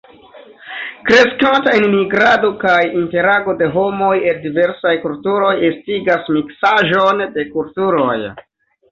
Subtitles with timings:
[1.07, 8.17] Kreskanta enmigrado kaj interago de homoj el diversaj kulturoj estigas miksaĵon de kulturoj.